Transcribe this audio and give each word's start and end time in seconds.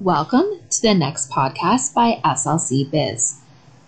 Welcome 0.00 0.46
to 0.70 0.82
the 0.82 0.92
next 0.92 1.30
podcast 1.30 1.94
by 1.94 2.20
SLC 2.24 2.90
Biz. 2.90 3.36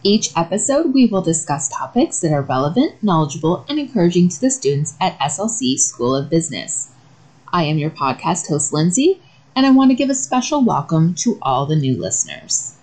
Each 0.05 0.31
episode, 0.37 0.95
we 0.95 1.05
will 1.05 1.21
discuss 1.21 1.69
topics 1.69 2.21
that 2.21 2.33
are 2.33 2.43
relevant, 2.43 3.03
knowledgeable, 3.03 3.65
and 3.69 3.77
encouraging 3.77 4.29
to 4.29 4.41
the 4.41 4.51
students 4.51 4.95
at 5.01 5.19
SLC 5.19 5.77
School 5.77 6.15
of 6.15 6.31
Business. 6.31 6.91
I 7.53 7.65
am 7.65 7.77
your 7.77 7.91
podcast 7.91 8.49
host, 8.49 8.73
Lindsay, 8.73 9.21
and 9.57 9.67
I 9.67 9.71
want 9.71 9.91
to 9.91 9.97
give 9.97 10.09
a 10.09 10.15
special 10.15 10.63
welcome 10.63 11.13
to 11.17 11.39
all 11.43 11.67
the 11.67 11.77
new 11.77 12.01
listeners. 12.01 12.76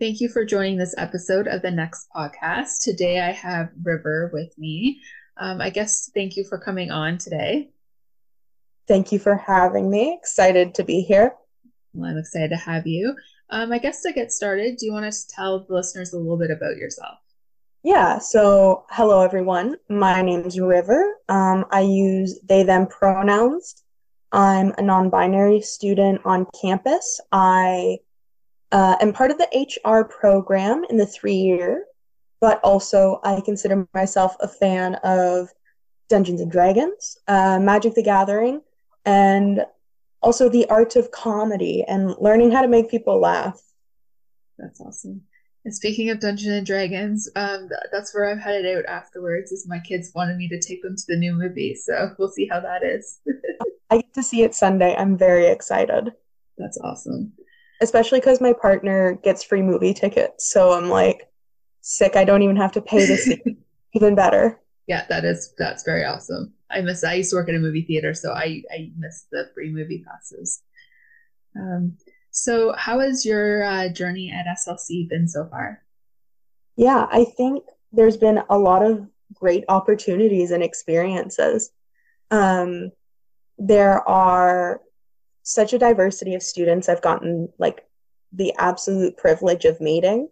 Thank 0.00 0.22
you 0.22 0.30
for 0.30 0.46
joining 0.46 0.78
this 0.78 0.94
episode 0.96 1.46
of 1.46 1.60
the 1.60 1.70
next 1.70 2.08
podcast. 2.16 2.78
Today 2.80 3.20
I 3.20 3.32
have 3.32 3.68
River 3.82 4.30
with 4.32 4.56
me. 4.56 5.02
Um, 5.36 5.60
I 5.60 5.68
guess 5.68 6.10
thank 6.14 6.38
you 6.38 6.44
for 6.44 6.56
coming 6.56 6.90
on 6.90 7.18
today. 7.18 7.68
Thank 8.88 9.12
you 9.12 9.18
for 9.18 9.36
having 9.36 9.90
me. 9.90 10.16
Excited 10.18 10.74
to 10.76 10.84
be 10.84 11.02
here. 11.02 11.34
Well, 11.92 12.10
I'm 12.10 12.16
excited 12.16 12.48
to 12.48 12.56
have 12.56 12.86
you. 12.86 13.14
Um, 13.50 13.72
I 13.72 13.78
guess 13.78 14.00
to 14.04 14.12
get 14.14 14.32
started, 14.32 14.78
do 14.78 14.86
you 14.86 14.92
want 14.94 15.12
to 15.12 15.28
tell 15.28 15.66
the 15.66 15.74
listeners 15.74 16.14
a 16.14 16.16
little 16.16 16.38
bit 16.38 16.50
about 16.50 16.78
yourself? 16.78 17.18
Yeah, 17.82 18.20
so 18.20 18.86
hello 18.88 19.20
everyone. 19.20 19.76
My 19.90 20.22
name 20.22 20.46
is 20.46 20.58
River. 20.58 21.16
Um, 21.28 21.66
I 21.70 21.80
use 21.80 22.40
they, 22.48 22.62
them 22.62 22.86
pronouns. 22.86 23.82
I'm 24.32 24.72
a 24.78 24.82
non 24.82 25.10
binary 25.10 25.60
student 25.60 26.22
on 26.24 26.46
campus. 26.58 27.20
I 27.32 27.98
uh, 28.72 28.96
am 29.00 29.12
part 29.12 29.30
of 29.30 29.38
the 29.38 29.68
HR 29.84 30.04
program 30.04 30.84
in 30.90 30.96
the 30.96 31.06
three 31.06 31.34
year, 31.34 31.86
but 32.40 32.60
also 32.62 33.20
I 33.24 33.40
consider 33.40 33.86
myself 33.94 34.36
a 34.40 34.48
fan 34.48 34.94
of 34.96 35.48
Dungeons 36.08 36.40
and 36.40 36.50
Dragons, 36.50 37.18
uh, 37.28 37.58
Magic 37.60 37.94
the 37.94 38.02
Gathering, 38.02 38.62
and 39.04 39.64
also 40.22 40.48
the 40.48 40.68
art 40.68 40.96
of 40.96 41.10
comedy 41.10 41.84
and 41.88 42.14
learning 42.20 42.52
how 42.52 42.62
to 42.62 42.68
make 42.68 42.90
people 42.90 43.20
laugh. 43.20 43.60
That's 44.58 44.80
awesome. 44.80 45.22
And 45.64 45.74
speaking 45.74 46.08
of 46.10 46.20
Dungeons 46.20 46.54
and 46.54 46.66
Dragons, 46.66 47.28
um, 47.36 47.68
that's 47.92 48.14
where 48.14 48.30
I'm 48.30 48.38
headed 48.38 48.78
out 48.78 48.86
afterwards. 48.86 49.52
Is 49.52 49.68
my 49.68 49.78
kids 49.78 50.12
wanted 50.14 50.36
me 50.36 50.48
to 50.48 50.60
take 50.60 50.82
them 50.82 50.96
to 50.96 51.02
the 51.06 51.16
new 51.16 51.34
movie, 51.34 51.74
so 51.74 52.14
we'll 52.18 52.28
see 52.28 52.46
how 52.46 52.60
that 52.60 52.82
is. 52.82 53.18
I 53.90 53.96
get 53.96 54.14
to 54.14 54.22
see 54.22 54.42
it 54.42 54.54
Sunday. 54.54 54.94
I'm 54.96 55.18
very 55.18 55.46
excited. 55.46 56.12
That's 56.56 56.78
awesome 56.78 57.32
especially 57.80 58.20
because 58.20 58.40
my 58.40 58.52
partner 58.52 59.18
gets 59.22 59.42
free 59.42 59.62
movie 59.62 59.94
tickets. 59.94 60.50
So 60.50 60.72
I'm 60.72 60.88
like, 60.88 61.30
sick. 61.80 62.16
I 62.16 62.24
don't 62.24 62.42
even 62.42 62.56
have 62.56 62.72
to 62.72 62.82
pay 62.82 63.06
to 63.06 63.16
see. 63.16 63.42
even 63.94 64.14
better. 64.14 64.60
Yeah, 64.86 65.06
that 65.08 65.24
is 65.24 65.54
that's 65.58 65.84
very 65.84 66.04
awesome. 66.04 66.52
I 66.70 66.80
miss. 66.80 67.04
I 67.04 67.14
used 67.14 67.30
to 67.30 67.36
work 67.36 67.48
at 67.48 67.54
a 67.54 67.58
movie 67.58 67.82
theater, 67.82 68.14
so 68.14 68.32
I 68.32 68.62
I 68.72 68.90
miss 68.98 69.26
the 69.30 69.50
free 69.54 69.70
movie 69.70 70.04
passes. 70.06 70.62
Um, 71.56 71.96
so 72.30 72.72
how 72.76 73.00
has 73.00 73.24
your 73.24 73.64
uh, 73.64 73.88
journey 73.88 74.30
at 74.30 74.46
SLC 74.46 75.08
been 75.08 75.28
so 75.28 75.46
far? 75.46 75.82
Yeah, 76.76 77.06
I 77.10 77.24
think 77.36 77.64
there's 77.92 78.16
been 78.16 78.42
a 78.48 78.58
lot 78.58 78.82
of 78.82 79.06
great 79.34 79.64
opportunities 79.68 80.50
and 80.50 80.62
experiences. 80.62 81.70
Um, 82.30 82.90
there 83.58 84.08
are 84.08 84.80
such 85.52 85.72
a 85.72 85.78
diversity 85.78 86.34
of 86.34 86.42
students 86.42 86.88
I've 86.88 87.02
gotten 87.02 87.48
like 87.58 87.86
the 88.32 88.54
absolute 88.58 89.16
privilege 89.16 89.64
of 89.64 89.80
meeting. 89.80 90.28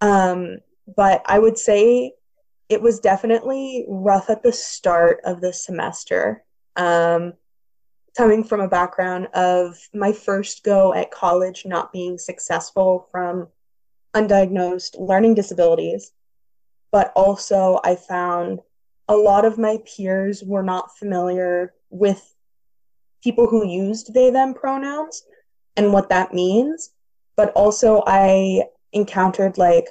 Um, 0.00 0.58
but 0.96 1.22
I 1.26 1.38
would 1.38 1.58
say 1.58 2.12
it 2.68 2.80
was 2.80 3.00
definitely 3.00 3.84
rough 3.88 4.30
at 4.30 4.42
the 4.42 4.52
start 4.52 5.20
of 5.24 5.40
the 5.40 5.52
semester. 5.52 6.44
Um, 6.76 7.34
coming 8.16 8.44
from 8.44 8.60
a 8.60 8.68
background 8.68 9.26
of 9.34 9.76
my 9.92 10.12
first 10.12 10.62
go 10.62 10.94
at 10.94 11.10
college 11.10 11.64
not 11.66 11.92
being 11.92 12.16
successful 12.16 13.08
from 13.10 13.48
undiagnosed 14.14 14.98
learning 14.98 15.34
disabilities, 15.34 16.12
but 16.92 17.12
also 17.16 17.80
I 17.82 17.96
found 17.96 18.60
a 19.08 19.16
lot 19.16 19.44
of 19.44 19.58
my 19.58 19.78
peers 19.84 20.42
were 20.44 20.62
not 20.62 20.96
familiar 20.96 21.74
with 21.90 22.33
people 23.24 23.48
who 23.48 23.66
used 23.66 24.14
they 24.14 24.30
them 24.30 24.54
pronouns 24.54 25.24
and 25.76 25.92
what 25.92 26.08
that 26.10 26.34
means. 26.34 26.90
But 27.36 27.52
also 27.54 28.04
i 28.06 28.62
encountered 28.92 29.58
like 29.58 29.88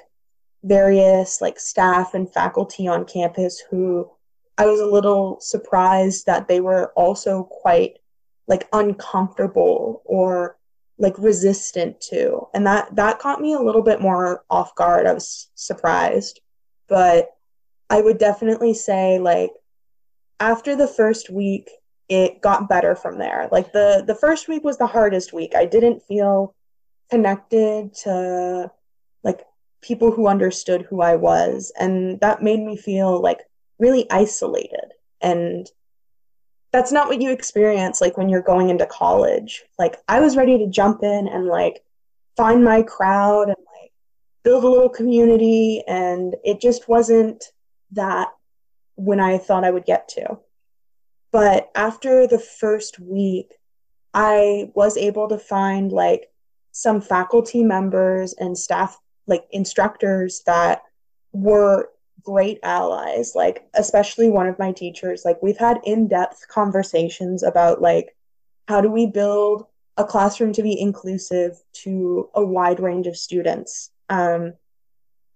various 0.62 1.42
like 1.42 1.60
staff 1.60 2.14
and 2.14 2.32
faculty 2.32 2.88
on 2.88 3.04
campus 3.04 3.62
who 3.70 4.10
i 4.56 4.64
was 4.64 4.80
a 4.80 4.86
little 4.86 5.38
surprised 5.40 6.24
that 6.24 6.48
they 6.48 6.60
were 6.60 6.90
also 6.96 7.44
quite 7.44 7.98
like 8.48 8.66
uncomfortable 8.72 10.02
or 10.06 10.56
like 10.98 11.18
resistant 11.18 12.00
to. 12.00 12.46
And 12.54 12.66
that 12.66 12.94
that 12.96 13.18
caught 13.18 13.40
me 13.40 13.52
a 13.54 13.60
little 13.60 13.82
bit 13.82 14.00
more 14.00 14.44
off 14.48 14.74
guard. 14.76 15.06
I 15.06 15.12
was 15.12 15.48
surprised. 15.54 16.40
But 16.88 17.30
i 17.90 18.00
would 18.00 18.18
definitely 18.18 18.74
say 18.74 19.18
like 19.18 19.50
after 20.40 20.74
the 20.74 20.88
first 20.88 21.30
week 21.30 21.70
it 22.08 22.40
got 22.40 22.68
better 22.68 22.94
from 22.94 23.18
there. 23.18 23.48
Like 23.50 23.72
the 23.72 24.04
the 24.06 24.14
first 24.14 24.48
week 24.48 24.64
was 24.64 24.78
the 24.78 24.86
hardest 24.86 25.32
week. 25.32 25.54
I 25.54 25.64
didn't 25.64 26.02
feel 26.02 26.54
connected 27.10 27.94
to 27.94 28.70
like 29.22 29.46
people 29.82 30.10
who 30.10 30.26
understood 30.26 30.82
who 30.82 31.02
I 31.02 31.16
was 31.16 31.72
and 31.78 32.18
that 32.20 32.42
made 32.42 32.60
me 32.60 32.76
feel 32.76 33.20
like 33.20 33.40
really 33.78 34.10
isolated 34.10 34.92
and 35.20 35.70
that's 36.72 36.90
not 36.90 37.06
what 37.06 37.20
you 37.20 37.30
experience 37.30 38.00
like 38.00 38.16
when 38.16 38.28
you're 38.28 38.42
going 38.42 38.68
into 38.68 38.86
college. 38.86 39.62
Like 39.78 39.96
I 40.08 40.20
was 40.20 40.36
ready 40.36 40.58
to 40.58 40.66
jump 40.66 41.02
in 41.02 41.28
and 41.28 41.46
like 41.46 41.84
find 42.36 42.64
my 42.64 42.82
crowd 42.82 43.44
and 43.48 43.56
like 43.80 43.92
build 44.42 44.64
a 44.64 44.68
little 44.68 44.88
community 44.88 45.84
and 45.86 46.34
it 46.44 46.60
just 46.60 46.88
wasn't 46.88 47.44
that 47.92 48.28
when 48.96 49.20
I 49.20 49.38
thought 49.38 49.64
I 49.64 49.70
would 49.70 49.84
get 49.84 50.08
to. 50.10 50.38
But 51.34 51.72
after 51.74 52.28
the 52.28 52.38
first 52.38 53.00
week, 53.00 53.54
I 54.14 54.70
was 54.76 54.96
able 54.96 55.28
to 55.30 55.36
find 55.36 55.90
like 55.90 56.30
some 56.70 57.00
faculty 57.00 57.64
members 57.64 58.34
and 58.34 58.56
staff, 58.56 58.96
like 59.26 59.44
instructors 59.50 60.42
that 60.46 60.82
were 61.32 61.90
great 62.22 62.60
allies. 62.62 63.32
Like, 63.34 63.66
especially 63.74 64.30
one 64.30 64.46
of 64.46 64.60
my 64.60 64.70
teachers, 64.70 65.24
like, 65.24 65.42
we've 65.42 65.58
had 65.58 65.80
in 65.82 66.06
depth 66.06 66.46
conversations 66.46 67.42
about 67.42 67.82
like, 67.82 68.14
how 68.68 68.80
do 68.80 68.88
we 68.88 69.08
build 69.08 69.66
a 69.96 70.04
classroom 70.04 70.52
to 70.52 70.62
be 70.62 70.80
inclusive 70.80 71.60
to 71.82 72.30
a 72.36 72.44
wide 72.44 72.78
range 72.78 73.08
of 73.08 73.16
students? 73.16 73.90
Um, 74.08 74.52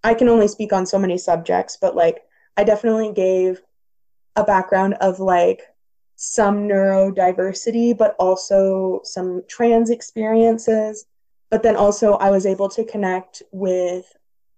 I 0.05 0.15
can 0.15 0.29
only 0.29 0.47
speak 0.47 0.73
on 0.73 0.87
so 0.87 1.01
many 1.01 1.19
subjects, 1.19 1.77
but 1.81 1.97
like, 1.97 2.21
I 2.57 2.63
definitely 2.63 3.13
gave 3.13 3.61
a 4.37 4.45
background 4.45 4.95
of 5.01 5.19
like 5.19 5.63
some 6.21 6.67
neurodiversity, 6.67 7.97
but 7.97 8.17
also 8.19 9.01
some 9.05 9.41
trans 9.49 9.89
experiences. 9.89 11.07
But 11.49 11.63
then 11.63 11.77
also, 11.77 12.15
I 12.15 12.31
was 12.31 12.45
able 12.45 12.69
to 12.71 12.85
connect 12.85 13.45
with 13.53 14.05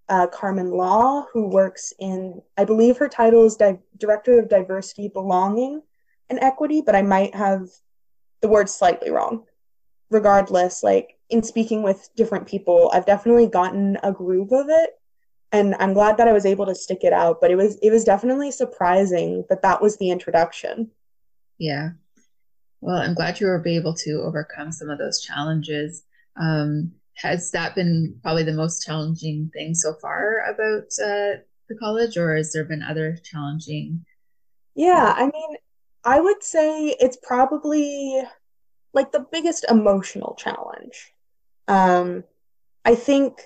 uh, 0.09 0.27
Carmen 0.29 0.71
Law, 0.71 1.27
who 1.31 1.49
works 1.49 1.93
in, 1.99 2.41
I 2.57 2.65
believe 2.65 2.97
her 2.97 3.11
title 3.11 3.45
is 3.45 3.57
Di- 3.57 3.79
Director 3.99 4.41
of 4.41 4.49
Diversity, 4.49 5.09
Belonging, 5.09 5.83
and 6.31 6.39
Equity, 6.41 6.81
but 6.81 6.97
I 6.97 7.03
might 7.03 7.35
have 7.35 7.69
the 8.41 8.49
word 8.49 8.71
slightly 8.71 9.11
wrong. 9.11 9.45
Regardless, 10.09 10.83
like 10.83 11.19
in 11.29 11.43
speaking 11.43 11.83
with 11.83 12.09
different 12.17 12.49
people, 12.49 12.91
I've 12.95 13.07
definitely 13.07 13.49
gotten 13.49 13.99
a 14.03 14.13
groove 14.13 14.53
of 14.53 14.71
it. 14.71 14.99
And 15.53 15.77
I'm 15.79 15.93
glad 15.93 16.17
that 16.17 16.27
I 16.27 16.33
was 16.33 16.47
able 16.47 16.65
to 16.67 16.75
stick 16.75 17.01
it 17.03 17.13
out, 17.13 17.41
but 17.41 17.51
it 17.51 17.57
was 17.57 17.77
it 17.83 17.91
was 17.91 18.05
definitely 18.05 18.51
surprising 18.51 19.45
that 19.51 19.63
that 19.63 19.83
was 19.83 19.99
the 19.99 20.11
introduction. 20.11 20.91
Yeah. 21.61 21.91
Well, 22.81 22.97
I'm 22.97 23.15
glad 23.15 23.39
you 23.39 23.47
were 23.47 23.63
able 23.65 23.95
to 23.95 24.23
overcome 24.23 24.73
some 24.73 24.89
of 24.89 24.99
those 24.99 25.21
challenges. 25.21 26.03
Um, 26.41 26.93
has 27.15 27.51
that 27.51 27.75
been 27.75 28.19
probably 28.23 28.45
the 28.45 28.53
most 28.53 28.83
challenging 28.85 29.51
thing 29.53 29.75
so 29.75 29.93
far 30.01 30.41
about 30.51 30.85
uh, 31.05 31.45
the 31.69 31.77
college, 31.79 32.17
or 32.17 32.35
has 32.35 32.53
there 32.53 32.65
been 32.65 32.83
other 32.83 33.19
challenging? 33.23 34.07
Yeah, 34.75 35.13
I 35.15 35.25
mean, 35.25 35.57
I 36.03 36.19
would 36.19 36.43
say 36.43 36.97
it's 36.99 37.19
probably 37.23 38.23
like 38.95 39.13
the 39.13 39.27
biggest 39.31 39.67
emotional 39.69 40.35
challenge. 40.39 41.13
Um, 41.69 42.25
I 42.87 42.95
think 42.95 43.43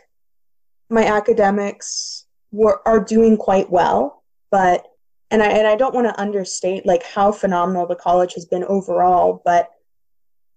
my 0.89 1.05
academics 1.05 2.27
were 2.53 2.81
are 2.87 3.03
doing 3.03 3.37
quite 3.37 3.71
well, 3.71 4.23
but 4.53 4.87
and 5.35 5.43
I 5.43 5.49
and 5.49 5.67
I 5.67 5.75
don't 5.75 5.95
want 5.95 6.07
to 6.07 6.21
understate 6.21 6.87
like 6.87 7.03
how 7.03 7.33
phenomenal 7.33 7.89
the 7.89 7.97
college 7.97 8.35
has 8.35 8.45
been 8.45 8.63
overall, 8.63 9.43
but 9.45 9.69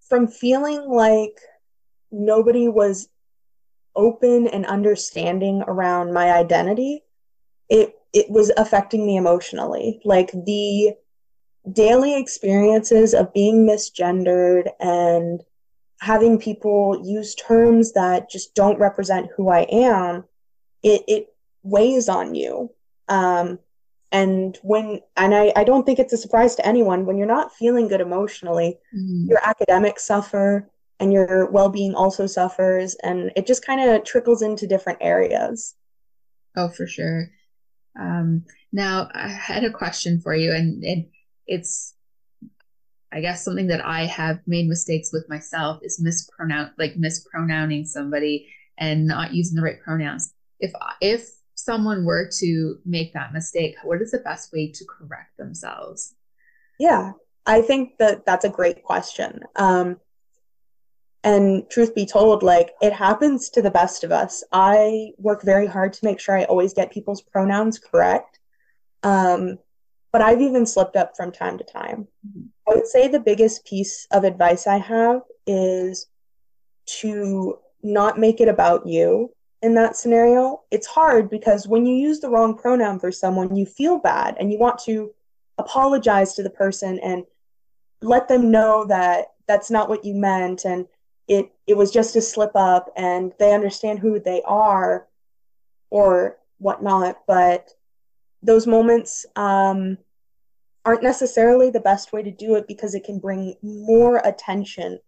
from 0.08 0.28
feeling 0.28 0.88
like 0.88 1.40
nobody 2.12 2.68
was 2.68 3.10
open 3.96 4.46
and 4.46 4.68
understanding 4.68 5.64
around 5.68 6.14
my 6.14 6.32
identity, 6.32 7.02
it 7.70 7.96
it 8.14 8.30
was 8.30 8.52
affecting 8.56 9.04
me 9.04 9.18
emotionally. 9.18 10.00
Like 10.06 10.32
the 10.32 10.94
daily 11.74 12.16
experiences 12.16 13.16
of 13.16 13.34
being 13.34 13.66
misgendered 13.66 14.70
and 14.80 15.42
having 16.02 16.38
people 16.38 17.02
use 17.04 17.34
terms 17.34 17.94
that 17.94 18.30
just 18.30 18.54
don't 18.54 18.80
represent 18.80 19.32
who 19.36 19.50
I 19.50 19.62
am, 19.62 20.26
it, 20.84 21.02
it 21.08 21.28
weighs 21.64 22.10
on 22.10 22.36
you. 22.36 22.70
Um, 23.10 23.58
and 24.12 24.58
when, 24.64 25.02
and 25.16 25.36
I, 25.36 25.52
I 25.56 25.64
don't 25.64 25.86
think 25.86 26.00
it's 26.00 26.14
a 26.14 26.18
surprise 26.18 26.56
to 26.56 26.66
anyone, 26.66 27.06
when 27.06 27.18
you're 27.18 27.28
not 27.28 27.54
feeling 27.54 27.88
good 27.88 28.02
emotionally, 28.02 28.78
mm. 28.96 29.28
your 29.28 29.40
academics 29.44 30.06
suffer 30.06 30.70
and 31.00 31.12
your 31.12 31.50
well 31.52 31.70
being 31.70 31.94
also 31.94 32.26
suffers. 32.26 32.96
And 33.04 33.32
it 33.36 33.46
just 33.46 33.66
kind 33.66 33.82
of 33.82 34.04
trickles 34.04 34.42
into 34.42 34.68
different 34.68 35.00
areas. 35.02 35.76
Oh, 36.56 36.70
for 36.70 36.88
sure. 36.88 37.30
Um, 38.00 38.46
now, 38.72 39.10
I 39.14 39.28
had 39.28 39.64
a 39.64 39.72
question 39.72 40.22
for 40.22 40.36
you, 40.36 40.54
and, 40.54 40.84
and 40.84 41.08
it's 41.46 41.96
I 43.12 43.22
guess 43.22 43.44
something 43.44 43.68
that 43.68 43.86
I 43.86 44.06
have 44.06 44.40
made 44.46 44.68
mistakes 44.68 45.12
with 45.14 45.30
myself 45.30 45.80
is 45.82 46.00
mispronounce 46.00 46.74
like 46.78 46.98
mispronouncing 46.98 47.86
somebody 47.86 48.48
and 48.78 49.08
not 49.08 49.34
using 49.34 49.56
the 49.56 49.62
right 49.62 49.82
pronouns. 49.82 50.34
If 50.60 50.72
if 51.02 51.32
someone 51.68 52.06
were 52.06 52.30
to 52.40 52.80
make 52.86 53.12
that 53.14 53.34
mistake, 53.34 53.76
what 53.84 54.02
is 54.02 54.12
the 54.12 54.20
best 54.20 54.54
way 54.54 54.72
to 54.72 54.86
correct 54.86 55.36
themselves? 55.38 56.16
Yeah, 56.80 57.12
I 57.46 57.62
think 57.62 57.98
that 58.00 58.26
that's 58.26 58.46
a 58.46 58.50
great 58.50 58.84
question. 58.84 59.42
Um, 59.58 60.00
and 61.26 61.70
truth 61.70 61.94
be 61.94 62.06
told, 62.06 62.42
like 62.42 62.70
it 62.82 62.94
happens 62.94 63.50
to 63.50 63.62
the 63.62 63.78
best 63.82 64.06
of 64.06 64.14
us. 64.14 64.46
I 64.54 65.12
work 65.18 65.44
very 65.44 65.68
hard 65.68 65.92
to 65.94 66.06
make 66.06 66.22
sure 66.22 66.38
I 66.38 66.46
always 66.46 66.74
get 66.74 66.90
people's 66.90 67.22
pronouns 67.22 67.78
correct. 67.80 68.40
Um, 69.04 69.60
but 70.14 70.22
I've 70.22 70.42
even 70.42 70.66
slipped 70.66 70.96
up 70.96 71.18
from 71.18 71.34
time 71.34 71.58
to 71.58 71.66
time. 71.66 72.08
Mm-hmm. 72.26 72.72
I 72.72 72.76
would 72.76 72.88
say 72.88 73.10
the 73.10 73.20
biggest 73.20 73.66
piece 73.66 74.08
of 74.12 74.24
advice 74.24 74.68
I 74.68 74.78
have 74.78 75.22
is 75.46 76.08
to 77.02 77.60
not 77.84 78.18
make 78.18 78.40
it 78.40 78.48
about 78.48 78.88
you 78.88 79.34
in 79.62 79.74
that 79.76 79.96
scenario. 79.96 80.62
It's 80.72 80.88
hard 80.88 81.30
because 81.30 81.68
when 81.68 81.86
you 81.86 81.96
use 81.96 82.20
the 82.20 82.30
wrong 82.30 82.58
pronoun 82.58 83.00
for 83.00 83.12
someone, 83.12 83.56
you 83.56 83.66
feel 83.66 84.00
bad 84.00 84.38
and 84.40 84.52
you 84.52 84.60
want 84.60 84.80
to 84.80 85.14
apologize 85.58 86.34
to 86.36 86.44
the 86.44 86.50
person 86.50 87.00
and 87.00 87.24
let 88.02 88.28
them 88.28 88.52
know 88.52 88.86
that 88.86 89.34
that's 89.48 89.72
not 89.72 89.90
what 89.90 90.06
you 90.06 90.14
meant 90.14 90.66
and 90.66 90.86
it 91.28 91.52
it 91.66 91.76
was 91.76 91.92
just 91.92 92.16
a 92.16 92.22
slip 92.22 92.52
up 92.56 92.92
and 92.96 93.34
they 93.40 93.54
understand 93.54 93.98
who 93.98 94.20
they 94.20 94.42
are 94.46 95.08
or 95.90 96.38
whatnot 96.60 97.18
but 97.26 97.72
those 98.44 98.68
moments 98.68 99.26
um, 99.36 99.98
aren't 100.86 101.04
necessarily 101.04 101.70
the 101.70 101.80
best 101.80 102.14
way 102.14 102.22
to 102.22 102.32
do 102.32 102.56
it 102.56 102.68
because 102.68 102.94
it 102.94 103.04
can 103.04 103.20
bring 103.20 103.56
more 103.62 104.22
attention 104.24 105.00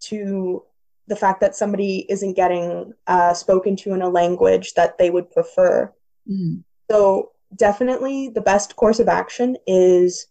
to 0.00 0.62
the 1.10 1.16
fact 1.16 1.40
that 1.40 1.54
somebody 1.54 2.06
isn't 2.08 2.34
getting 2.34 2.94
uh, 3.06 3.34
spoken 3.34 3.76
to 3.76 3.92
in 3.92 4.00
a 4.00 4.08
language 4.08 4.72
that 4.74 4.96
they 4.96 5.10
would 5.10 5.30
prefer. 5.30 5.92
Mm. 6.30 6.62
So, 6.90 7.32
definitely 7.56 8.28
the 8.28 8.40
best 8.40 8.76
course 8.76 9.00
of 9.00 9.08
action 9.08 9.56
is 9.66 10.28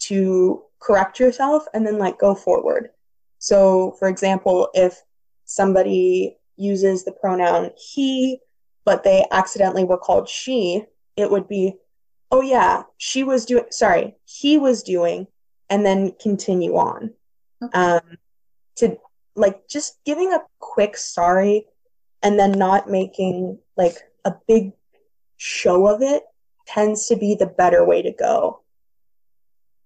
to 0.00 0.62
correct 0.78 1.18
yourself 1.18 1.64
and 1.72 1.86
then 1.86 1.98
like 1.98 2.18
go 2.18 2.34
forward. 2.34 2.90
So, 3.38 3.96
for 3.98 4.08
example, 4.08 4.68
if 4.74 5.02
somebody 5.46 6.36
uses 6.56 7.04
the 7.04 7.12
pronoun 7.12 7.70
he, 7.76 8.40
but 8.84 9.02
they 9.02 9.24
accidentally 9.30 9.84
were 9.84 9.98
called 9.98 10.28
she, 10.28 10.84
it 11.16 11.30
would 11.30 11.48
be, 11.48 11.74
oh 12.30 12.42
yeah, 12.42 12.82
she 12.98 13.24
was 13.24 13.46
doing, 13.46 13.64
sorry, 13.70 14.16
he 14.24 14.58
was 14.58 14.82
doing, 14.82 15.26
and 15.70 15.84
then 15.84 16.12
continue 16.20 16.76
on. 16.76 17.14
Okay. 17.62 17.78
Um, 17.78 18.00
to 18.76 18.98
like 19.40 19.68
just 19.68 19.98
giving 20.04 20.32
a 20.32 20.40
quick 20.58 20.96
sorry 20.96 21.66
and 22.22 22.38
then 22.38 22.52
not 22.52 22.88
making 22.88 23.58
like 23.76 23.96
a 24.24 24.34
big 24.46 24.72
show 25.36 25.86
of 25.86 26.02
it 26.02 26.22
tends 26.66 27.06
to 27.08 27.16
be 27.16 27.34
the 27.34 27.46
better 27.46 27.84
way 27.84 28.02
to 28.02 28.12
go. 28.12 28.60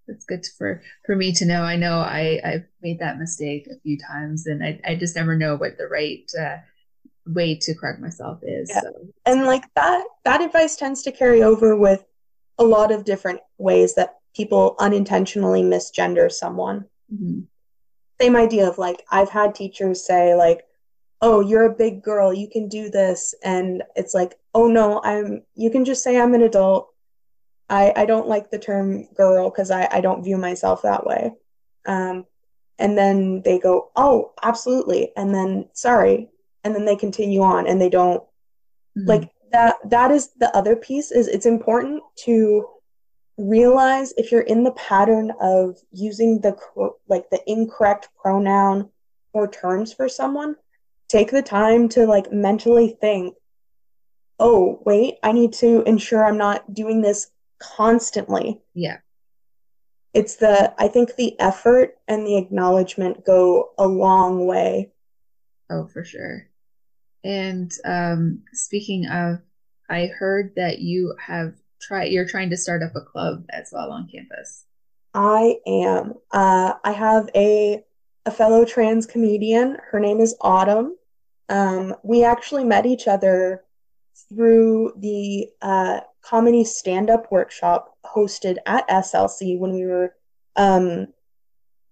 That's 0.07 0.27
good 0.27 0.45
for 0.59 0.83
for 1.07 1.17
me 1.17 1.33
to 1.33 1.47
know. 1.47 1.63
I 1.63 1.77
know 1.77 2.01
I 2.01 2.41
I've 2.45 2.67
made 2.83 2.99
that 2.99 3.19
mistake 3.19 3.67
a 3.71 3.81
few 3.81 3.99
times, 3.99 4.47
and 4.47 4.63
I 4.63 4.79
I 4.85 4.97
just 4.97 5.17
never 5.17 5.35
know 5.35 5.57
what 5.57 5.79
the 5.79 5.87
right 5.87 6.31
uh, 6.39 6.57
way 7.27 7.55
to 7.63 7.75
correct 7.75 8.01
myself 8.01 8.41
is. 8.43 8.71
Yeah. 8.71 8.83
So. 8.83 8.93
And 9.25 9.45
like 9.47 9.65
that 9.77 10.05
that 10.25 10.43
advice 10.43 10.77
tends 10.77 11.03
to 11.05 11.13
carry 11.13 11.43
over 11.43 11.75
with 11.75 12.05
a 12.59 12.65
lot 12.65 12.93
of 12.93 13.05
different 13.05 13.41
ways 13.57 13.95
that 13.95 14.17
people 14.37 14.77
unintentionally 14.79 15.63
misgender 15.63 16.31
someone. 16.31 16.85
Mm-hmm. 17.13 17.41
Same 18.21 18.37
idea 18.37 18.69
of 18.69 18.79
like 18.79 19.05
I've 19.11 19.31
had 19.31 19.55
teachers 19.55 20.07
say 20.07 20.35
like, 20.35 20.65
"Oh, 21.21 21.41
you're 21.41 21.65
a 21.65 21.75
big 21.75 22.03
girl, 22.03 22.33
you 22.33 22.49
can 22.49 22.69
do 22.69 22.91
this," 22.91 23.35
and 23.43 23.83
it's 23.97 24.15
like, 24.15 24.39
"Oh 24.55 24.69
no, 24.69 25.01
I'm. 25.05 25.43
You 25.55 25.71
can 25.71 25.85
just 25.85 26.03
say 26.03 26.21
I'm 26.21 26.35
an 26.35 26.43
adult. 26.43 26.91
I 27.69 27.93
I 27.97 28.07
don't 28.07 28.29
like 28.29 28.51
the 28.51 28.59
term 28.59 29.05
girl 29.15 29.51
because 29.51 29.71
I 29.71 29.89
I 29.91 30.01
don't 30.01 30.25
view 30.25 30.37
myself 30.39 30.83
that 30.83 31.07
way." 31.07 31.33
Um, 31.87 32.27
and 32.79 32.97
then 32.97 33.43
they 33.43 33.59
go, 33.59 33.91
"Oh, 33.97 34.33
absolutely," 34.43 35.13
and 35.17 35.35
then 35.35 35.69
sorry, 35.73 36.31
and 36.65 36.75
then 36.75 36.85
they 36.87 36.97
continue 36.97 37.43
on 37.43 37.67
and 37.67 37.81
they 37.81 37.91
don't 37.91 38.23
mm-hmm. 38.23 39.09
like 39.09 39.31
that 39.53 39.77
that 39.85 40.11
is 40.11 40.31
the 40.39 40.55
other 40.57 40.75
piece 40.75 41.13
is 41.13 41.29
it's 41.29 41.47
important 41.47 42.03
to 42.25 42.67
realize 43.37 44.13
if 44.17 44.31
you're 44.31 44.43
in 44.43 44.63
the 44.63 44.73
pattern 44.73 45.33
of 45.41 45.79
using 45.93 46.41
the 46.41 46.57
like 47.09 47.29
the 47.31 47.41
incorrect 47.47 48.09
pronoun 48.21 48.89
or 49.33 49.51
terms 49.51 49.93
for 49.93 50.09
someone 50.09 50.55
take 51.09 51.31
the 51.31 51.43
time 51.43 51.89
to 51.89 52.07
like 52.07 52.33
mentally 52.33 52.97
think 53.01 53.35
oh 54.39 54.81
wait 54.87 55.17
i 55.25 55.33
need 55.33 55.53
to 55.53 55.83
ensure 55.83 56.25
i'm 56.25 56.39
not 56.39 56.73
doing 56.73 57.03
this 57.03 57.31
constantly. 57.59 58.61
Yeah. 58.75 58.99
It's 60.13 60.37
the 60.37 60.75
i 60.79 60.89
think 60.89 61.17
the 61.17 61.39
effort 61.41 61.97
and 62.07 62.27
the 62.27 62.37
acknowledgement 62.37 63.25
go 63.25 63.71
a 63.79 63.87
long 63.87 64.47
way. 64.47 64.93
Oh 65.71 65.87
for 65.87 66.05
sure. 66.05 66.49
And 67.25 67.73
um, 67.87 68.43
speaking 68.53 69.07
of, 69.07 69.39
I 69.89 70.07
heard 70.07 70.53
that 70.57 70.81
you 70.81 71.15
have 71.19 71.55
tried. 71.87 72.13
You're 72.13 72.29
trying 72.29 72.51
to 72.51 72.57
start 72.57 72.83
up 72.83 72.95
a 72.97 73.01
club 73.01 73.45
as 73.51 73.71
well 73.73 73.91
on 73.91 74.09
campus. 74.09 74.65
I 75.15 75.59
am. 75.67 76.15
Uh, 76.33 76.75
I 76.83 76.93
have 76.93 77.29
a 77.35 77.83
a 78.27 78.31
fellow 78.31 78.65
trans 78.65 79.07
comedian. 79.07 79.77
Her 79.91 80.01
name 80.01 80.21
is 80.21 80.35
Autumn. 80.41 80.97
Um, 81.49 81.95
we 82.03 82.25
actually 82.25 82.65
met 82.65 82.87
each 82.87 83.07
other 83.07 83.65
through 84.31 84.95
the 84.97 85.49
uh, 85.61 86.01
comedy 86.23 86.65
stand 86.65 87.11
up 87.11 87.31
workshop 87.31 87.97
hosted 88.05 88.57
at 88.67 88.89
SLC 88.89 89.59
when 89.59 89.75
we 89.75 89.85
were 89.85 90.15
um, 90.57 91.09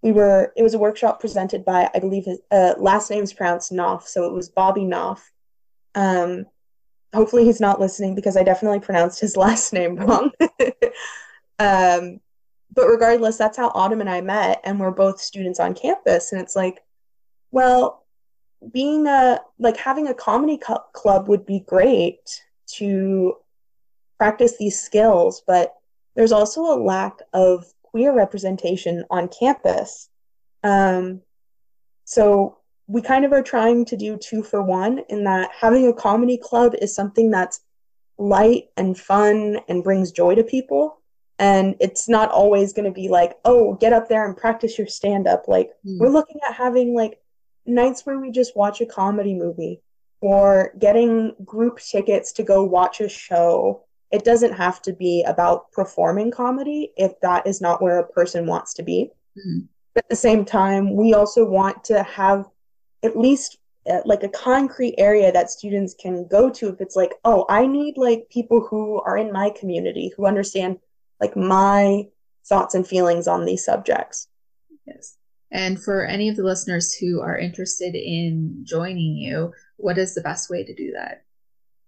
we 0.03 0.13
were 0.13 0.53
it 0.57 0.63
was 0.63 0.75
a 0.75 0.79
workshop 0.79 1.21
presented 1.21 1.65
by 1.65 1.89
i 1.95 1.99
believe 1.99 2.25
his 2.25 2.41
uh, 2.51 2.75
last 2.79 3.11
name's 3.11 3.33
pronounced 3.33 3.73
knopf 3.73 4.07
so 4.07 4.27
it 4.27 4.33
was 4.33 4.49
bobby 4.49 4.85
knopf 4.85 5.33
um 5.95 6.45
hopefully 7.15 7.45
he's 7.45 7.61
not 7.61 7.81
listening 7.81 8.15
because 8.15 8.37
i 8.37 8.43
definitely 8.43 8.81
pronounced 8.81 9.21
his 9.21 9.37
last 9.45 9.73
name 9.73 9.97
wrong 9.97 10.31
um 11.59 12.21
but 12.75 12.87
regardless 12.87 13.37
that's 13.37 13.57
how 13.57 13.69
autumn 13.75 14.01
and 14.01 14.11
i 14.11 14.21
met 14.21 14.61
and 14.65 14.79
we're 14.79 14.91
both 14.91 15.21
students 15.21 15.61
on 15.61 15.75
campus 15.75 16.33
and 16.33 16.41
it's 16.41 16.57
like 16.57 16.81
well 17.51 18.05
being 18.73 19.07
a 19.07 19.41
like 19.59 19.77
having 19.77 20.07
a 20.07 20.15
comedy 20.15 20.59
club 20.93 21.29
would 21.29 21.45
be 21.45 21.61
great 21.61 22.43
to 22.67 23.35
practice 24.19 24.57
these 24.57 24.81
skills 24.81 25.43
but 25.47 25.75
there's 26.15 26.33
also 26.33 26.63
a 26.63 26.81
lack 26.81 27.19
of 27.33 27.73
queer 27.83 28.15
representation 28.15 29.05
on 29.11 29.29
campus. 29.29 30.09
Um, 30.63 31.23
so 32.05 32.59
we 32.87 33.01
kind 33.01 33.25
of 33.25 33.33
are 33.33 33.43
trying 33.43 33.85
to 33.87 33.97
do 33.97 34.17
two 34.17 34.43
for 34.43 34.63
one 34.63 35.01
in 35.09 35.25
that 35.25 35.51
having 35.59 35.87
a 35.87 35.93
comedy 35.93 36.37
club 36.37 36.75
is 36.81 36.95
something 36.95 37.31
that's 37.31 37.61
light 38.19 38.65
and 38.77 38.99
fun 38.99 39.61
and 39.69 39.85
brings 39.85 40.13
joy 40.13 40.35
to 40.35 40.45
people. 40.45 40.99
And 41.39 41.75
it's 41.81 42.09
not 42.09 42.31
always 42.31 42.73
going 42.73 42.85
to 42.85 42.93
be 42.93 43.09
like, 43.09 43.37
oh, 43.45 43.75
get 43.75 43.93
up 43.93 44.09
there 44.09 44.27
and 44.27 44.37
practice 44.37 44.79
your 44.79 44.87
stand 44.87 45.27
up. 45.27 45.49
Like, 45.49 45.71
mm. 45.87 45.99
we're 45.99 46.09
looking 46.09 46.41
at 46.47 46.55
having 46.55 46.95
like 46.95 47.21
nights 47.67 48.05
where 48.05 48.19
we 48.19 48.31
just 48.31 48.57
watch 48.57 48.81
a 48.81 48.87
comedy 48.87 49.35
movie 49.35 49.81
or 50.21 50.73
getting 50.79 51.35
group 51.45 51.81
tickets 51.81 52.33
to 52.33 52.43
go 52.43 52.63
watch 52.63 53.01
a 53.01 53.09
show 53.09 53.85
it 54.13 54.25
doesn't 54.25 54.53
have 54.53 54.83
to 54.83 54.93
be 54.93 55.25
about 55.27 55.73
performing 55.73 56.31
comedy 56.31 56.93
if 56.97 57.19
that 57.23 57.47
is 57.47 57.61
not 57.61 57.83
where 57.83 57.99
a 57.99 58.07
person 58.07 58.47
wants 58.47 58.75
to 58.75 58.83
be. 58.83 59.11
Mm-hmm. 59.39 59.65
At 59.97 60.09
the 60.09 60.17
same 60.17 60.45
time, 60.45 60.95
we 60.95 61.15
also 61.15 61.45
want 61.45 61.83
to 61.85 62.03
have 62.03 62.47
at 63.03 63.17
least 63.17 63.59
uh, 63.91 64.01
like 64.05 64.23
a 64.23 64.29
concrete 64.29 64.95
area 64.97 65.33
that 65.33 65.51
students 65.51 65.95
can 65.95 66.27
go 66.29 66.49
to 66.49 66.69
if 66.69 66.81
it's 66.81 66.95
like 66.95 67.15
oh 67.25 67.45
i 67.49 67.67
need 67.67 67.97
like 67.97 68.29
people 68.31 68.65
who 68.71 69.01
are 69.01 69.17
in 69.17 69.33
my 69.33 69.51
community 69.59 70.13
who 70.17 70.25
understand 70.25 70.79
like 71.21 71.37
my 71.37 72.07
thoughts 72.45 72.75
and 72.75 72.87
feelings 72.87 73.29
on 73.29 73.45
these 73.45 73.65
subjects. 73.65 74.29
Yes. 74.87 75.17
And 75.51 75.83
for 75.83 76.05
any 76.05 76.29
of 76.29 76.37
the 76.37 76.43
listeners 76.43 76.95
who 76.95 77.21
are 77.21 77.39
interested 77.39 77.95
in 77.95 78.63
joining 78.65 79.17
you 79.17 79.53
what 79.77 79.99
is 79.99 80.15
the 80.15 80.21
best 80.21 80.49
way 80.49 80.65
to 80.65 80.75
do 80.75 80.93
that? 80.93 81.25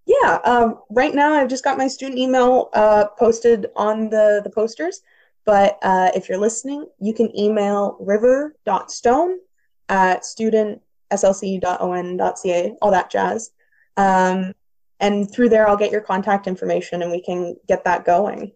Yeah 0.07 0.39
um, 0.45 0.81
right 0.91 1.15
now 1.15 1.33
i've 1.35 1.49
just 1.49 1.65
got 1.65 1.79
my 1.79 1.89
student 1.89 2.19
email 2.19 2.69
uh, 2.75 3.07
posted 3.19 3.67
on 3.77 4.11
the 4.11 4.41
the 4.45 4.51
posters. 4.51 5.01
But 5.47 5.79
uh, 5.83 6.11
if 6.15 6.29
you're 6.29 6.39
listening 6.39 6.87
you 7.01 7.15
can 7.15 7.37
email 7.39 7.97
river.stone 8.01 9.39
at 9.89 10.25
student 10.25 10.83
slc.on.ca, 11.13 12.73
all 12.83 12.91
that 12.91 13.11
jazz. 13.11 13.51
Um, 13.97 14.55
and 15.01 15.31
through 15.31 15.49
there, 15.51 15.69
I'll 15.69 15.77
get 15.77 15.93
your 15.93 16.01
contact 16.01 16.47
information 16.47 17.03
and 17.03 17.11
we 17.11 17.23
can 17.23 17.57
get 17.69 17.85
that 17.85 18.05
going. 18.05 18.53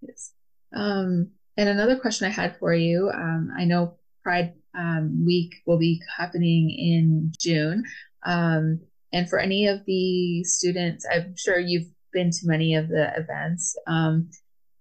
Yes. 0.00 0.32
Um, 0.74 1.30
and 1.56 1.68
another 1.68 1.98
question 1.98 2.28
I 2.28 2.30
had 2.30 2.56
for 2.58 2.72
you 2.72 3.10
um, 3.12 3.50
I 3.56 3.64
know 3.64 3.96
Pride 4.22 4.54
um, 4.78 5.24
Week 5.24 5.54
will 5.66 5.78
be 5.78 6.00
happening 6.16 6.70
in 6.70 7.32
June. 7.38 7.84
Um, 8.24 8.80
and 9.12 9.28
for 9.28 9.38
any 9.38 9.66
of 9.66 9.84
the 9.86 10.44
students, 10.44 11.06
I'm 11.10 11.34
sure 11.36 11.58
you've 11.58 11.88
been 12.12 12.30
to 12.30 12.46
many 12.46 12.74
of 12.74 12.88
the 12.88 13.12
events. 13.16 13.76
Um, 13.86 14.30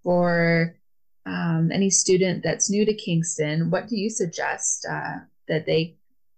for 0.04 0.78
any 1.72 1.90
student 1.90 2.44
that's 2.44 2.70
new 2.70 2.86
to 2.86 2.94
Kingston, 2.94 3.70
what 3.70 3.88
do 3.88 3.98
you 3.98 4.10
suggest 4.10 4.86
uh, 4.90 5.18
that 5.48 5.66
they 5.66 5.97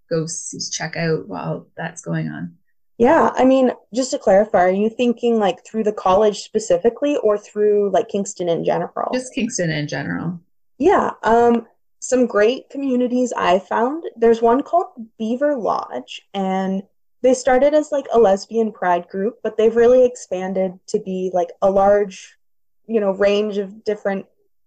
go 0.10 0.26
check 0.72 0.96
out 0.96 1.28
while 1.28 1.68
that's 1.78 2.02
going 2.02 2.30
on? 2.30 2.56
Yeah, 2.98 3.32
I 3.34 3.46
mean, 3.46 3.72
just 3.94 4.12
to 4.12 4.20
clarify, 4.20 4.64
are 4.64 4.70
you 4.70 4.90
thinking 4.90 5.40
like 5.40 5.66
through 5.66 5.86
the 5.86 5.94
college 5.94 6.40
specifically 6.40 7.16
or 7.18 7.38
through 7.38 7.92
like 7.92 8.10
Kingston 8.10 8.50
in 8.50 8.66
general? 8.66 9.10
Just 9.14 9.34
Kingston 9.34 9.70
in 9.70 9.88
general. 9.88 10.40
Yeah, 10.78 11.12
um, 11.24 11.66
some 12.00 12.26
great 12.26 12.70
communities 12.70 13.32
I 13.36 13.60
found. 13.60 14.04
There's 14.18 14.42
one 14.42 14.64
called 14.64 14.88
Beaver 15.18 15.56
Lodge, 15.56 16.22
and 16.34 16.84
they 17.22 17.34
started 17.34 17.74
as 17.74 17.92
like 17.92 18.06
a 18.14 18.20
lesbian 18.20 18.72
pride 18.72 19.08
group, 19.08 19.40
but 19.44 19.58
they've 19.58 19.76
really 19.76 20.06
expanded 20.06 20.78
to 20.88 21.00
be 21.00 21.32
like 21.34 21.50
a 21.62 21.72
large, 21.72 22.38
you 22.86 23.00
know, 23.00 23.12
range 23.12 23.58
of 23.58 23.86
different 23.86 24.26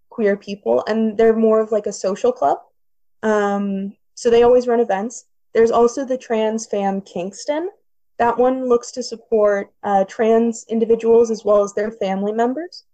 queer 0.09 0.37
people, 0.37 0.83
and 0.87 1.17
they're 1.17 1.35
more 1.35 1.59
of 1.59 1.71
like 1.71 1.85
a 1.85 1.93
social 1.93 2.31
club. 2.31 2.57
Um, 3.21 3.95
so 4.15 4.29
they 4.29 4.43
always 4.43 4.67
run 4.67 4.79
events. 4.79 5.25
There's 5.53 5.71
also 5.71 6.05
the 6.05 6.17
Trans 6.17 6.65
Fam 6.65 7.01
Kingston. 7.01 7.69
That 8.17 8.37
one 8.37 8.67
looks 8.67 8.91
to 8.91 9.03
support 9.03 9.71
uh, 9.83 10.05
trans 10.05 10.65
individuals 10.69 11.31
as 11.31 11.43
well 11.43 11.63
as 11.63 11.73
their 11.73 11.91
family 11.91 12.31
members. 12.31 12.85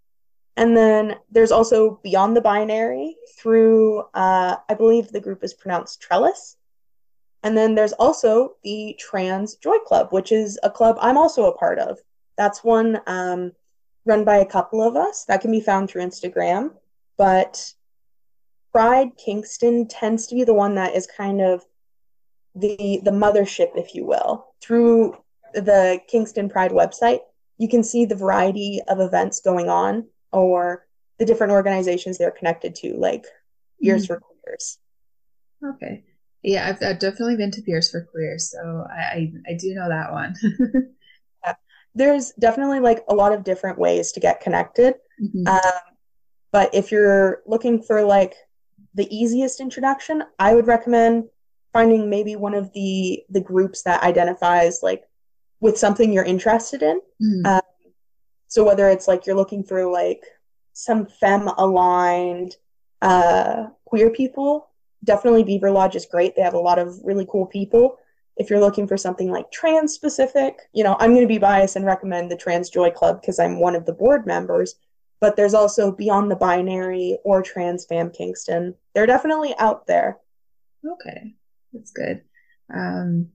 And 0.56 0.76
then 0.76 1.16
there's 1.30 1.52
also 1.52 2.00
Beyond 2.02 2.36
the 2.36 2.40
Binary 2.40 3.16
through, 3.38 4.00
uh, 4.14 4.56
I 4.68 4.74
believe 4.74 5.08
the 5.08 5.20
group 5.20 5.42
is 5.42 5.54
pronounced 5.54 6.00
Trellis. 6.00 6.56
And 7.42 7.56
then 7.56 7.74
there's 7.74 7.94
also 7.94 8.56
the 8.62 8.94
Trans 8.98 9.54
Joy 9.54 9.78
Club, 9.86 10.08
which 10.10 10.32
is 10.32 10.58
a 10.62 10.70
club 10.70 10.98
I'm 11.00 11.16
also 11.16 11.46
a 11.46 11.56
part 11.56 11.78
of. 11.78 11.98
That's 12.36 12.62
one 12.62 13.00
um, 13.06 13.52
run 14.04 14.24
by 14.24 14.36
a 14.36 14.46
couple 14.46 14.86
of 14.86 14.96
us 14.96 15.24
that 15.26 15.40
can 15.40 15.50
be 15.50 15.60
found 15.60 15.88
through 15.88 16.02
Instagram. 16.02 16.72
But 17.16 17.72
Pride 18.72 19.12
Kingston 19.16 19.88
tends 19.88 20.26
to 20.26 20.34
be 20.34 20.44
the 20.44 20.54
one 20.54 20.74
that 20.74 20.94
is 20.94 21.06
kind 21.06 21.40
of 21.40 21.64
the 22.54 23.00
the 23.04 23.10
mothership, 23.10 23.70
if 23.76 23.94
you 23.94 24.04
will, 24.04 24.46
through 24.60 25.16
the 25.54 26.00
Kingston 26.08 26.48
Pride 26.48 26.72
website. 26.72 27.20
You 27.58 27.68
can 27.68 27.82
see 27.84 28.06
the 28.06 28.16
variety 28.16 28.80
of 28.88 29.00
events 29.00 29.40
going 29.40 29.68
on 29.68 30.06
or 30.32 30.86
the 31.18 31.26
different 31.26 31.52
organizations 31.52 32.16
they're 32.16 32.30
connected 32.30 32.74
to, 32.76 32.94
like 32.96 33.26
Peers 33.82 34.04
mm-hmm. 34.04 34.14
for 34.14 34.20
Queers. 34.42 34.78
Okay. 35.74 36.04
Yeah, 36.42 36.68
I've, 36.68 36.82
I've, 36.82 36.98
definitely 36.98 37.36
been 37.36 37.50
to 37.50 37.62
Peers 37.62 37.90
for 37.90 38.08
Queers, 38.10 38.50
so 38.50 38.86
I, 38.90 39.00
I, 39.00 39.32
I 39.48 39.52
do 39.58 39.74
know 39.74 39.90
that 39.90 40.10
one. 40.10 40.34
yeah. 41.44 41.54
There's 41.94 42.32
definitely 42.38 42.80
like 42.80 43.04
a 43.08 43.14
lot 43.14 43.32
of 43.32 43.44
different 43.44 43.78
ways 43.78 44.12
to 44.12 44.20
get 44.20 44.40
connected. 44.40 44.94
Mm-hmm. 45.22 45.46
Um, 45.46 45.82
but 46.50 46.74
if 46.74 46.90
you're 46.90 47.42
looking 47.46 47.82
for 47.82 48.02
like 48.02 48.34
the 48.94 49.14
easiest 49.14 49.60
introduction, 49.60 50.22
I 50.38 50.54
would 50.54 50.66
recommend 50.66 51.24
finding 51.72 52.10
maybe 52.10 52.36
one 52.36 52.54
of 52.54 52.72
the 52.72 53.22
the 53.30 53.40
groups 53.40 53.82
that 53.82 54.02
identifies 54.02 54.80
like 54.82 55.04
with 55.60 55.78
something 55.78 56.12
you're 56.12 56.24
interested 56.24 56.82
in. 56.82 57.00
Mm. 57.22 57.46
Um, 57.46 57.60
so 58.48 58.64
whether 58.64 58.88
it's 58.88 59.06
like 59.06 59.26
you're 59.26 59.36
looking 59.36 59.62
for 59.62 59.86
like 59.86 60.24
some 60.72 61.06
fem 61.06 61.48
aligned 61.48 62.56
uh, 63.02 63.66
queer 63.84 64.10
people, 64.10 64.70
definitely 65.04 65.44
Beaver 65.44 65.70
Lodge 65.70 65.96
is 65.96 66.06
great. 66.06 66.34
They 66.34 66.42
have 66.42 66.54
a 66.54 66.58
lot 66.58 66.78
of 66.78 66.98
really 67.04 67.26
cool 67.30 67.46
people. 67.46 67.98
If 68.36 68.48
you're 68.48 68.60
looking 68.60 68.86
for 68.86 68.96
something 68.96 69.30
like 69.30 69.50
trans 69.52 69.92
specific, 69.92 70.60
you 70.72 70.82
know, 70.82 70.96
I'm 70.98 71.10
going 71.10 71.22
to 71.22 71.28
be 71.28 71.38
biased 71.38 71.76
and 71.76 71.84
recommend 71.84 72.30
the 72.30 72.36
Trans 72.36 72.70
Joy 72.70 72.90
Club 72.90 73.20
because 73.20 73.38
I'm 73.38 73.60
one 73.60 73.76
of 73.76 73.84
the 73.84 73.92
board 73.92 74.26
members. 74.26 74.76
But 75.20 75.36
there's 75.36 75.52
also 75.52 75.92
Beyond 75.92 76.30
the 76.30 76.36
Binary 76.36 77.18
or 77.24 77.42
Trans 77.42 77.84
Fam 77.84 78.10
Kingston. 78.10 78.74
They're 78.94 79.06
definitely 79.06 79.54
out 79.58 79.86
there. 79.86 80.18
Okay. 80.84 81.34
That's 81.72 81.92
good. 81.92 82.22
Um, 82.72 83.28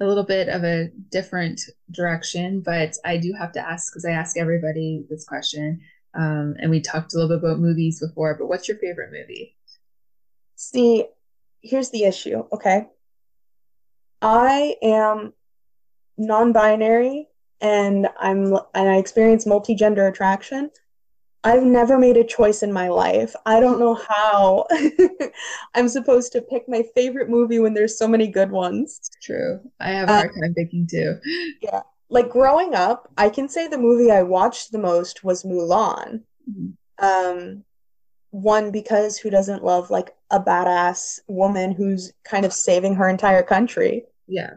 a 0.00 0.06
little 0.06 0.24
bit 0.24 0.48
of 0.48 0.64
a 0.64 0.90
different 1.10 1.60
direction, 1.90 2.60
but 2.60 2.96
I 3.04 3.16
do 3.16 3.32
have 3.32 3.52
to 3.52 3.60
ask 3.60 3.92
because 3.92 4.04
I 4.04 4.10
ask 4.10 4.36
everybody 4.36 5.04
this 5.08 5.24
question. 5.24 5.80
Um, 6.14 6.56
and 6.58 6.70
we 6.70 6.80
talked 6.80 7.14
a 7.14 7.16
little 7.16 7.36
bit 7.36 7.44
about 7.44 7.58
movies 7.58 8.00
before, 8.00 8.36
but 8.38 8.46
what's 8.46 8.68
your 8.68 8.78
favorite 8.78 9.12
movie? 9.12 9.56
See, 10.56 11.06
here's 11.60 11.90
the 11.90 12.04
issue, 12.04 12.44
okay? 12.52 12.86
I 14.22 14.76
am 14.82 15.32
non-binary 16.16 17.28
and 17.60 18.08
I'm 18.18 18.54
and 18.74 18.88
I 18.88 18.96
experience 18.96 19.46
multi-gender 19.46 20.06
attraction. 20.06 20.70
I've 21.44 21.62
never 21.62 21.98
made 21.98 22.16
a 22.16 22.24
choice 22.24 22.62
in 22.62 22.72
my 22.72 22.88
life. 22.88 23.34
I 23.44 23.60
don't 23.60 23.78
know 23.78 23.94
how 23.94 24.66
I'm 25.74 25.88
supposed 25.90 26.32
to 26.32 26.40
pick 26.40 26.64
my 26.68 26.82
favorite 26.94 27.28
movie 27.28 27.58
when 27.58 27.74
there's 27.74 27.98
so 27.98 28.08
many 28.08 28.26
good 28.28 28.50
ones. 28.50 28.98
It's 28.98 29.10
true. 29.22 29.60
I 29.78 29.90
have 29.90 30.08
a 30.08 30.12
hard 30.12 30.30
um, 30.30 30.40
time 30.40 30.54
picking 30.54 30.86
too. 30.86 31.18
Yeah. 31.60 31.82
Like 32.08 32.30
growing 32.30 32.74
up, 32.74 33.12
I 33.18 33.28
can 33.28 33.48
say 33.48 33.68
the 33.68 33.78
movie 33.78 34.10
I 34.10 34.22
watched 34.22 34.72
the 34.72 34.78
most 34.78 35.22
was 35.22 35.42
Mulan. 35.42 36.22
Mm-hmm. 36.50 37.04
Um, 37.04 37.64
one 38.30 38.70
because 38.70 39.18
who 39.18 39.28
doesn't 39.30 39.64
love 39.64 39.90
like 39.90 40.14
a 40.30 40.40
badass 40.40 41.20
woman 41.28 41.72
who's 41.72 42.12
kind 42.24 42.46
of 42.46 42.52
saving 42.52 42.94
her 42.94 43.08
entire 43.08 43.42
country? 43.42 44.04
Yeah. 44.26 44.54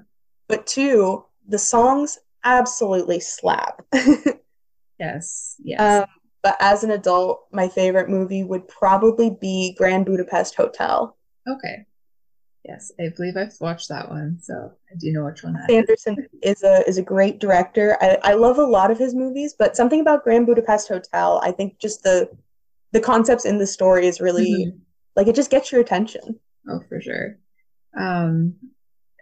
But 0.48 0.66
two, 0.66 1.26
the 1.48 1.60
songs 1.60 2.18
absolutely 2.46 3.20
slap. 3.20 3.86
yes. 5.00 5.56
Yes. 5.64 5.80
Um, 5.80 6.06
but 6.48 6.56
as 6.62 6.86
an 6.86 6.92
adult, 6.92 7.46
my 7.52 7.68
favorite 7.68 8.08
movie 8.08 8.42
would 8.42 8.70
probably 8.70 9.30
be 9.30 9.76
Grand 9.78 10.06
Budapest 10.06 10.56
Hotel. 10.56 11.18
Okay. 11.46 11.86
Yes, 12.64 12.90
I 12.98 13.10
believe 13.18 13.36
I've 13.36 13.52
watched 13.60 13.90
that 13.90 14.08
one, 14.08 14.40
so 14.42 14.72
I 14.90 14.96
do 14.98 15.12
know 15.12 15.26
which 15.26 15.44
one 15.44 15.56
that 15.56 15.70
Anderson 15.70 16.26
is. 16.42 16.62
is 16.62 16.64
a 16.64 16.88
is 16.88 16.98
a 16.98 17.02
great 17.02 17.40
director. 17.40 17.98
I, 18.00 18.18
I 18.24 18.34
love 18.36 18.60
a 18.60 18.64
lot 18.64 18.92
of 18.92 18.98
his 18.98 19.14
movies, 19.14 19.56
but 19.60 19.76
something 19.76 20.00
about 20.00 20.24
Grand 20.24 20.46
Budapest 20.46 20.88
Hotel, 20.88 21.42
I 21.44 21.52
think 21.52 21.80
just 21.80 22.04
the 22.04 22.30
the 22.94 23.02
concepts 23.02 23.44
in 23.44 23.58
the 23.58 23.68
story 23.68 24.08
is 24.08 24.22
really 24.22 24.68
mm-hmm. 24.68 24.78
like 25.18 25.28
it 25.28 25.36
just 25.36 25.52
gets 25.52 25.70
your 25.70 25.82
attention. 25.82 26.40
Oh, 26.70 26.80
for 26.88 27.02
sure. 27.02 27.40
Um, 28.00 28.56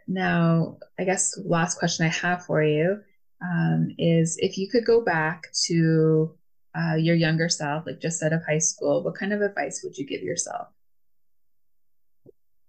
now, 0.08 0.78
I 1.00 1.06
guess 1.06 1.40
last 1.44 1.80
question 1.80 2.06
I 2.06 2.10
have 2.10 2.46
for 2.46 2.62
you 2.62 3.00
um, 3.42 3.88
is 3.98 4.38
if 4.38 4.60
you 4.60 4.70
could 4.70 4.86
go 4.86 5.04
back 5.04 5.48
to 5.66 6.36
uh, 6.78 6.96
your 6.96 7.16
younger 7.16 7.50
self, 7.50 7.86
like 7.86 8.00
just 8.02 8.22
out 8.22 8.34
of 8.34 8.44
high 8.46 8.60
school, 8.60 9.04
what 9.04 9.16
kind 9.16 9.34
of 9.34 9.42
advice 9.42 9.82
would 9.84 9.98
you 9.98 10.06
give 10.06 10.22
yourself? 10.22 10.68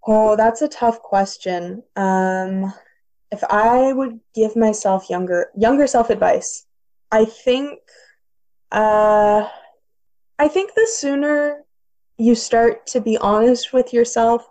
Oh, 0.07 0.37
that's 0.37 0.63
a 0.63 0.69
tough 0.69 1.01
question. 1.03 1.83
Um, 1.97 2.73
if 3.33 3.43
I 3.51 3.93
would 3.93 4.21
give 4.35 4.55
myself 4.55 5.11
younger 5.11 5.51
younger 5.57 5.87
self 5.87 6.11
advice, 6.11 6.65
I 7.11 7.25
think 7.25 7.81
uh, 8.71 9.49
I 10.39 10.49
think 10.49 10.75
the 10.75 10.87
sooner 10.89 11.65
you 12.19 12.35
start 12.35 12.87
to 12.89 13.01
be 13.01 13.19
honest 13.19 13.73
with 13.73 13.93
yourself, 13.93 14.47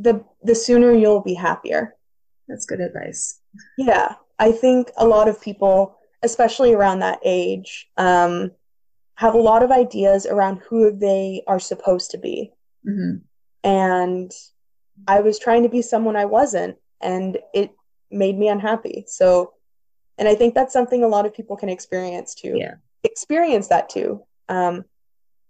the 0.00 0.24
the 0.42 0.54
sooner 0.54 0.92
you'll 0.92 1.22
be 1.22 1.34
happier. 1.34 1.94
That's 2.48 2.66
good 2.66 2.80
advice. 2.80 3.40
Yeah, 3.78 4.16
I 4.40 4.50
think 4.50 4.90
a 4.96 5.06
lot 5.06 5.28
of 5.28 5.40
people, 5.40 5.96
especially 6.22 6.74
around 6.74 6.98
that 6.98 7.20
age, 7.24 7.88
um, 7.96 8.50
have 9.16 9.34
a 9.34 9.40
lot 9.40 9.62
of 9.62 9.70
ideas 9.70 10.26
around 10.26 10.60
who 10.68 10.90
they 10.90 11.42
are 11.46 11.60
supposed 11.60 12.10
to 12.10 12.18
be. 12.18 12.52
Mm-hmm. 12.86 13.18
And 13.62 14.32
I 15.06 15.20
was 15.20 15.38
trying 15.38 15.62
to 15.62 15.68
be 15.68 15.82
someone 15.82 16.16
I 16.16 16.24
wasn't. 16.24 16.76
And 17.00 17.38
it 17.52 17.72
made 18.10 18.38
me 18.38 18.48
unhappy. 18.48 19.04
So, 19.06 19.52
and 20.18 20.28
I 20.28 20.34
think 20.34 20.54
that's 20.54 20.72
something 20.72 21.02
a 21.02 21.08
lot 21.08 21.26
of 21.26 21.34
people 21.34 21.56
can 21.56 21.68
experience 21.68 22.34
too. 22.34 22.54
Yeah. 22.56 22.74
Experience 23.02 23.68
that 23.68 23.88
too. 23.88 24.22
Um, 24.48 24.84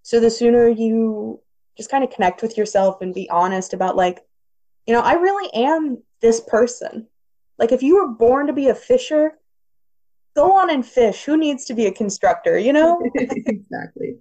so 0.02 0.21
the 0.21 0.30
sooner 0.30 0.68
you 0.68 1.40
just 1.76 1.90
kind 1.90 2.04
of 2.04 2.11
connect 2.11 2.42
with 2.42 2.56
yourself 2.56 3.00
and 3.00 3.14
be 3.14 3.28
honest 3.30 3.73
about 3.73 3.97
like, 3.97 4.25
you 4.87 4.92
know, 4.92 5.00
I 5.00 5.14
really 5.14 5.52
am 5.54 6.02
this 6.21 6.40
person. 6.40 7.06
Like 7.59 7.73
if 7.73 7.83
you 7.83 7.97
were 7.97 8.09
born 8.09 8.47
to 8.47 8.52
be 8.52 8.68
a 8.68 8.75
fisher, 8.75 9.33
go 10.35 10.53
on 10.53 10.71
and 10.71 10.85
fish. 10.85 11.25
Who 11.25 11.37
needs 11.37 11.64
to 11.67 11.75
be 11.75 11.87
a 11.87 11.93
constructor, 11.93 12.59
you 12.59 12.73
know? 12.73 13.00
exactly. 13.14 14.19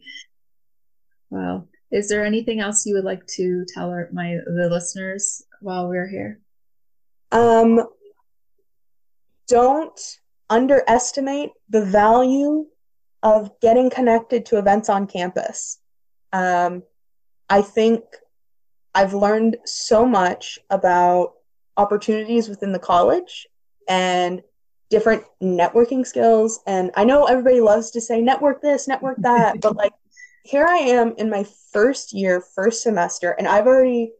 Wow. 1.29 1.67
Is 1.91 2.09
there 2.09 2.25
anything 2.25 2.59
else 2.59 2.85
you 2.85 2.95
would 2.95 3.03
like 3.03 3.25
to 3.27 3.65
tell 3.73 3.89
our, 3.89 4.09
my 4.11 4.37
the 4.45 4.69
listeners 4.69 5.43
while 5.61 5.87
we're 5.87 6.07
here? 6.07 6.39
Um 7.31 7.81
don't 9.47 10.19
underestimate 10.49 11.51
the 11.69 11.85
value 11.85 12.65
of 13.23 13.51
getting 13.61 13.89
connected 13.89 14.45
to 14.45 14.57
events 14.57 14.89
on 14.89 15.07
campus. 15.07 15.79
Um, 16.31 16.83
I 17.49 17.61
think 17.61 18.03
I've 18.93 19.13
learned 19.13 19.57
so 19.65 20.05
much 20.05 20.59
about 20.69 21.33
opportunities 21.77 22.49
within 22.49 22.71
the 22.71 22.79
college 22.79 23.47
and 23.87 24.41
different 24.93 25.23
networking 25.41 26.05
skills. 26.05 26.59
And 26.67 26.91
I 26.95 27.03
know 27.03 27.25
everybody 27.25 27.61
loves 27.61 27.89
to 27.91 27.99
say 27.99 28.21
network 28.21 28.61
this, 28.61 28.87
network 28.87 29.17
that, 29.21 29.59
but 29.61 29.75
like 29.75 29.91
here 30.43 30.67
I 30.67 30.77
am 30.77 31.15
in 31.17 31.31
my 31.31 31.47
first 31.71 32.13
year, 32.13 32.39
first 32.39 32.83
semester, 32.83 33.31
and 33.31 33.47
I've 33.47 33.65
already 33.65 34.11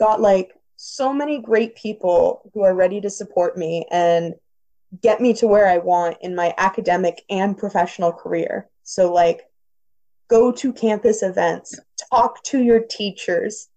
got 0.00 0.22
like 0.22 0.54
so 0.76 1.12
many 1.12 1.42
great 1.42 1.76
people 1.76 2.50
who 2.54 2.62
are 2.62 2.74
ready 2.74 3.02
to 3.02 3.10
support 3.10 3.58
me 3.58 3.86
and 3.90 4.34
get 5.02 5.20
me 5.20 5.34
to 5.34 5.46
where 5.46 5.68
I 5.68 5.76
want 5.76 6.16
in 6.22 6.34
my 6.34 6.54
academic 6.56 7.22
and 7.28 7.58
professional 7.58 8.12
career. 8.12 8.70
So, 8.82 9.12
like, 9.12 9.42
go 10.28 10.52
to 10.52 10.72
campus 10.72 11.22
events, 11.22 11.78
talk 12.10 12.42
to 12.44 12.62
your 12.62 12.80
teachers. 12.80 13.68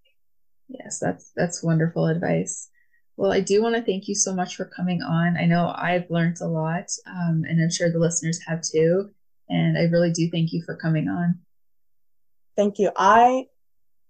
Yes, 0.69 0.99
that's 0.99 1.33
that's 1.35 1.61
wonderful 1.61 2.05
advice. 2.07 2.69
Well, 3.17 3.33
I 3.33 3.39
do 3.39 3.61
want 3.61 3.75
to 3.75 3.81
thank 3.81 4.07
you 4.07 4.15
so 4.15 4.33
much 4.33 4.55
for 4.55 4.65
coming 4.65 5.01
on. 5.01 5.37
I 5.37 5.45
know 5.45 5.73
I've 5.75 6.09
learned 6.09 6.37
a 6.39 6.47
lot, 6.47 6.85
um, 7.07 7.43
and 7.47 7.61
I'm 7.61 7.71
sure 7.71 7.91
the 7.91 7.99
listeners 7.99 8.39
have 8.47 8.61
too. 8.61 9.09
And 9.49 9.77
I 9.77 9.83
really 9.83 10.11
do 10.11 10.29
thank 10.29 10.53
you 10.53 10.61
for 10.63 10.75
coming 10.75 11.07
on. 11.07 11.39
Thank 12.55 12.79
you. 12.79 12.91
I 12.95 13.45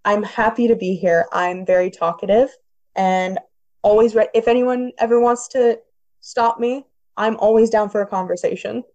I'm 0.04 0.24
happy 0.24 0.68
to 0.68 0.76
be 0.76 0.96
here. 0.96 1.26
I'm 1.32 1.66
very 1.66 1.92
talkative 1.92 2.50
and 2.96 3.40
always 3.82 4.16
ready. 4.16 4.30
If 4.34 4.48
anyone 4.48 4.92
ever 5.00 5.20
wants 5.20 5.48
to 5.50 5.80
stop 6.22 6.60
me, 6.60 6.86
I'm 7.18 7.38
always 7.38 7.70
down 7.70 7.90
for 7.90 8.02
a 8.02 8.08
conversation. 8.08 8.84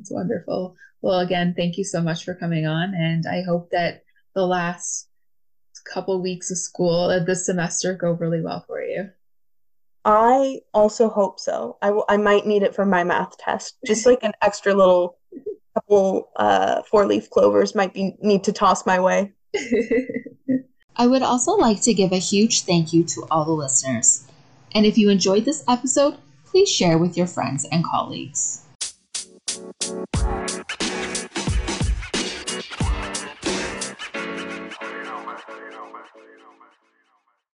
It's 0.00 0.10
wonderful. 0.10 0.76
Well, 1.02 1.20
again, 1.20 1.54
thank 1.56 1.76
you 1.76 1.84
so 1.84 2.00
much 2.00 2.24
for 2.24 2.34
coming 2.34 2.66
on. 2.66 2.94
And 2.94 3.24
I 3.26 3.42
hope 3.42 3.70
that 3.70 4.02
the 4.34 4.46
last 4.46 5.08
couple 5.92 6.22
weeks 6.22 6.50
of 6.50 6.58
school 6.58 7.04
uh, 7.10 7.24
this 7.24 7.46
semester 7.46 7.94
go 7.94 8.12
really 8.12 8.40
well 8.40 8.64
for 8.66 8.79
you. 8.79 8.79
I 10.04 10.60
also 10.72 11.08
hope 11.08 11.38
so. 11.38 11.76
I, 11.82 11.88
w- 11.88 12.04
I 12.08 12.16
might 12.16 12.46
need 12.46 12.62
it 12.62 12.74
for 12.74 12.86
my 12.86 13.04
math 13.04 13.36
test. 13.38 13.76
Just 13.86 14.06
like 14.06 14.22
an 14.22 14.32
extra 14.40 14.74
little 14.74 15.18
couple 15.74 16.30
uh, 16.36 16.82
four 16.82 17.06
leaf 17.06 17.28
clovers 17.30 17.74
might 17.74 17.92
be 17.92 18.16
need 18.20 18.44
to 18.44 18.52
toss 18.52 18.86
my 18.86 18.98
way. 18.98 19.32
I 20.96 21.06
would 21.06 21.22
also 21.22 21.52
like 21.52 21.82
to 21.82 21.94
give 21.94 22.12
a 22.12 22.18
huge 22.18 22.62
thank 22.62 22.92
you 22.92 23.04
to 23.04 23.26
all 23.30 23.44
the 23.44 23.52
listeners. 23.52 24.26
And 24.74 24.86
if 24.86 24.96
you 24.98 25.10
enjoyed 25.10 25.44
this 25.44 25.64
episode, 25.68 26.16
please 26.46 26.70
share 26.70 26.98
with 26.98 27.16
your 27.16 27.26
friends 27.26 27.66
and 27.70 27.84
colleagues. 27.84 28.62